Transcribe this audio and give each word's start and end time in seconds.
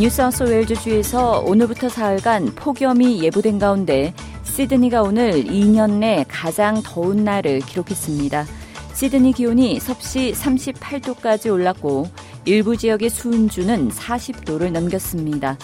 뉴사우스웨일즈주에서 0.00 1.40
오늘부터 1.40 1.90
사흘간 1.90 2.54
폭염이 2.54 3.22
예보된 3.22 3.58
가운데 3.58 4.14
시드니가 4.44 5.02
오늘 5.02 5.44
2년 5.44 5.98
내 5.98 6.24
가장 6.26 6.82
더운 6.82 7.22
날을 7.22 7.60
기록했습니다. 7.60 8.46
시드니 8.94 9.34
기온이 9.34 9.78
섭씨 9.78 10.32
38도까지 10.32 11.52
올랐고 11.52 12.08
일부 12.46 12.78
지역의 12.78 13.10
수은주는 13.10 13.90
40도를 13.90 14.72
넘겼습니다. 14.72 15.58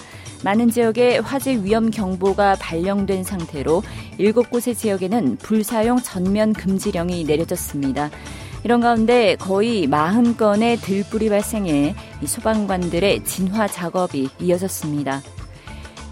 많은 0.45 0.71
지역에 0.71 1.17
화재 1.17 1.55
위험 1.63 1.91
경보가 1.91 2.57
발령된 2.57 3.25
상태로 3.25 3.83
7곳의 4.19 4.77
지역에는 4.77 5.37
불사용 5.37 5.97
전면 6.03 6.53
금지령이 6.53 7.25
내려졌습니다. 7.25 8.11
이런 8.65 8.83
가운데 8.83 9.37
거의 9.37 9.89
40건의 9.89 10.79
들불이 10.83 11.31
발생해 11.31 11.95
소방관들의 12.25 13.25
진화 13.25 13.67
작업이 13.67 14.29
이어졌습니다. 14.41 15.23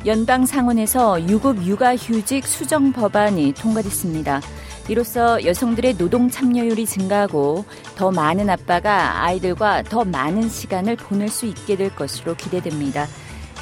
연방 0.06 0.44
상원에서 0.44 1.26
유급 1.28 1.64
육아휴직 1.64 2.46
수정 2.46 2.92
법안이 2.92 3.54
통과됐습니다. 3.54 4.42
이로써 4.88 5.42
여성들의 5.42 5.96
노동 5.96 6.28
참여율이 6.28 6.84
증가하고 6.84 7.64
더 7.96 8.10
많은 8.10 8.50
아빠가 8.50 9.22
아이들과 9.22 9.82
더 9.84 10.04
많은 10.04 10.50
시간을 10.50 10.96
보낼 10.96 11.28
수 11.30 11.46
있게 11.46 11.76
될 11.76 11.94
것으로 11.94 12.34
기대됩니다. 12.34 13.06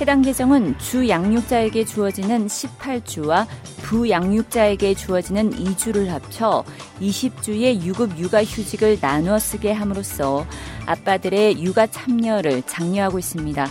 해당 0.03 0.21
개정은 0.21 0.77
주 0.79 1.09
양육자에게 1.09 1.85
주어지는 1.85 2.49
18주와 2.49 3.47
부 3.83 4.11
양육자에게 4.11 4.95
주어지는 4.95 5.53
2주를 5.53 6.09
합쳐 6.09 6.65
20주의 7.01 7.81
유급 7.85 8.19
육아 8.19 8.43
휴직을 8.43 8.99
나누어 9.01 9.39
쓰게 9.39 9.71
함으로써 9.71 10.45
아빠들의 10.87 11.63
육아 11.63 11.87
참여를 11.87 12.63
장려하고 12.63 13.21
있습니다. 13.21 13.69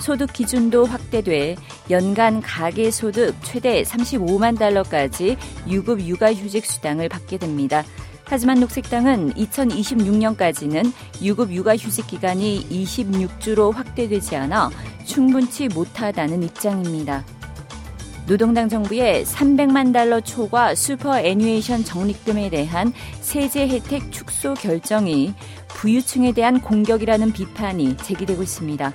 소득 0.00 0.32
기준도 0.32 0.84
확대돼 0.84 1.54
연간 1.90 2.42
가계 2.42 2.90
소득 2.90 3.36
최대 3.44 3.84
35만 3.84 4.58
달러까지 4.58 5.36
유급 5.68 6.00
육아 6.00 6.34
휴직 6.34 6.66
수당을 6.66 7.08
받게 7.08 7.38
됩니다. 7.38 7.84
하지만 8.30 8.60
녹색당은 8.60 9.34
2026년까지는 9.34 10.92
유급 11.22 11.50
육아휴직 11.52 12.06
기간이 12.06 12.66
26주로 12.70 13.72
확대되지 13.72 14.36
않아 14.36 14.70
충분치 15.04 15.68
못하다는 15.68 16.42
입장입니다. 16.42 17.24
노동당 18.26 18.68
정부의 18.68 19.24
300만 19.24 19.94
달러 19.94 20.20
초과 20.20 20.74
superannuation 20.74 21.82
적립금에 21.82 22.50
대한 22.50 22.92
세제 23.22 23.66
혜택 23.66 24.12
축소 24.12 24.52
결정이 24.52 25.32
부유층에 25.68 26.32
대한 26.32 26.60
공격이라는 26.60 27.32
비판이 27.32 27.96
제기되고 27.96 28.42
있습니다. 28.42 28.92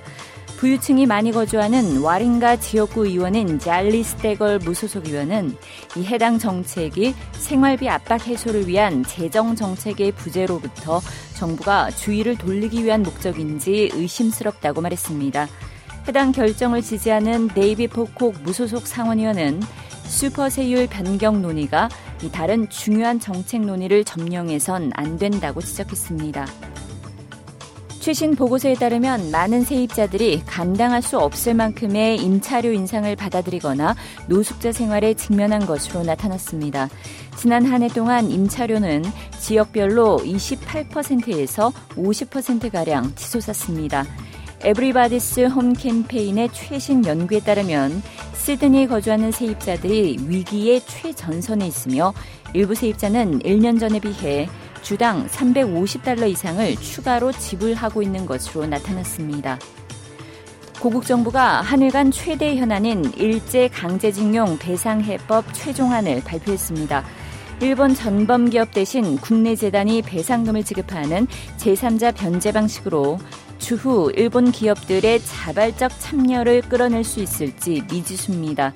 부유층이 0.56 1.06
많이 1.06 1.32
거주하는 1.32 2.00
와링가 2.00 2.56
지역구 2.56 3.06
의원인 3.06 3.58
잘리 3.58 4.16
스테걸 4.16 4.58
무소속 4.58 5.08
의원은 5.08 5.56
이 5.96 6.04
해당 6.04 6.38
정책이 6.38 7.14
생활비 7.32 7.88
압박 7.88 8.26
해소를 8.26 8.66
위한 8.66 9.04
재정 9.04 9.56
정책의 9.56 10.12
부재로부터 10.12 11.00
정부가 11.34 11.90
주의를 11.90 12.36
돌리기 12.36 12.84
위한 12.84 13.02
목적인지 13.02 13.90
의심스럽다고 13.92 14.80
말했습니다. 14.80 15.48
해당 16.06 16.32
결정을 16.32 16.82
지지하는 16.82 17.48
데이비드 17.48 17.88
포콕 17.88 18.34
무소속 18.42 18.86
상원의원은 18.86 19.60
슈퍼 20.06 20.48
세율 20.48 20.86
변경 20.86 21.42
논의가 21.42 21.88
다른 22.32 22.68
중요한 22.68 23.20
정책 23.20 23.62
논의를 23.62 24.04
점령해선 24.04 24.92
안 24.94 25.18
된다고 25.18 25.60
지적했습니다. 25.60 26.73
최신 28.04 28.36
보고서에 28.36 28.74
따르면 28.74 29.30
많은 29.30 29.64
세입자들이 29.64 30.42
감당할 30.44 31.00
수 31.00 31.18
없을 31.18 31.54
만큼의 31.54 32.18
임차료 32.18 32.70
인상을 32.70 33.16
받아들이거나 33.16 33.96
노숙자 34.28 34.72
생활에 34.72 35.14
직면한 35.14 35.64
것으로 35.64 36.02
나타났습니다. 36.02 36.90
지난 37.38 37.64
한 37.64 37.82
해 37.82 37.88
동안 37.88 38.30
임차료는 38.30 39.04
지역별로 39.40 40.18
28%에서 40.18 41.72
50%가량 41.96 43.14
치솟았습니다. 43.14 44.04
Everybody's 44.60 45.46
Home 45.46 45.72
캠페인의 45.72 46.50
최신 46.52 47.06
연구에 47.06 47.40
따르면 47.40 48.02
시드니에 48.34 48.86
거주하는 48.86 49.32
세입자들이 49.32 50.18
위기의 50.26 50.82
최전선에 50.82 51.66
있으며 51.66 52.12
일부 52.52 52.74
세입자는 52.74 53.38
1년 53.40 53.80
전에 53.80 53.98
비해 53.98 54.46
주당 54.84 55.26
350달러 55.28 56.28
이상을 56.28 56.76
추가로 56.76 57.32
지불하고 57.32 58.02
있는 58.02 58.26
것으로 58.26 58.66
나타났습니다. 58.66 59.58
고국 60.78 61.06
정부가 61.06 61.62
한일 61.62 61.90
간 61.90 62.10
최대 62.10 62.56
현안인 62.56 63.10
일제 63.16 63.68
강제징용 63.68 64.58
배상해법 64.58 65.54
최종안을 65.54 66.22
발표했습니다. 66.24 67.02
일본 67.62 67.94
전범 67.94 68.50
기업 68.50 68.72
대신 68.72 69.16
국내 69.16 69.56
재단이 69.56 70.02
배상금을 70.02 70.62
지급하는 70.64 71.26
제3자 71.56 72.14
변제 72.14 72.52
방식으로 72.52 73.18
추후 73.58 74.12
일본 74.14 74.52
기업들의 74.52 75.22
자발적 75.24 75.92
참여를 75.98 76.60
끌어낼 76.60 77.04
수 77.04 77.20
있을지 77.20 77.82
미지수입니다. 77.90 78.74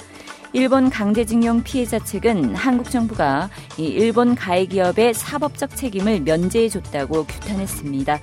일본 0.55 0.89
강제징용 0.89 1.63
피해자 1.63 1.99
측은 1.99 2.55
한국 2.55 2.91
정부가 2.91 3.51
이 3.77 3.85
일본 3.85 4.35
가해 4.35 4.65
기업의 4.65 5.13
사법적 5.13 5.77
책임을 5.77 6.21
면제해 6.21 6.71
줬다고 6.71 7.25
규탄했습니다. 7.25 8.19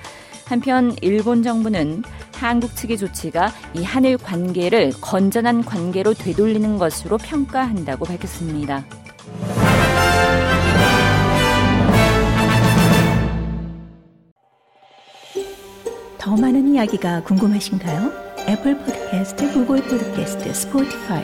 한편 0.46 0.96
일본 1.02 1.44
정부는 1.44 2.04
한국 2.36 2.76
측의 2.76 2.98
조치가 2.98 3.52
이 3.76 3.84
한일 3.84 4.18
관계를 4.18 4.92
건전한 5.02 5.64
관계로 5.64 6.14
되돌리는 6.14 6.78
것으로 6.78 7.18
평가한다고 7.18 8.06
밝혔습니다. 8.06 8.84
더 16.18 16.36
많은 16.36 16.74
이야기가 16.74 17.22
궁금하신가요? 17.24 18.12
애플 18.48 18.78
포드캐스트, 18.80 19.54
구글 19.54 19.82
포드캐스트, 19.84 20.54
스포티파이 20.54 21.24